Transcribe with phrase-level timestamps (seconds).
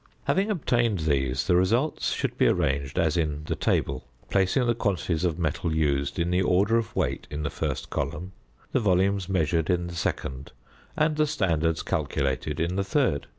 [0.23, 5.23] Having obtained these, the results should be arranged as in the table, placing the quantities
[5.23, 8.31] of metal used in the order of weight in the first column,
[8.71, 10.53] the volumes measured in the second,
[10.97, 13.27] and the standards calculated in the third.